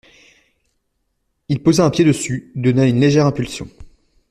Il 1.47 1.61
posa 1.61 1.85
un 1.85 1.91
pied 1.91 2.03
dessus, 2.03 2.51
donna 2.55 2.87
une 2.87 2.99
légère 3.01 3.27
impulsion. 3.27 3.67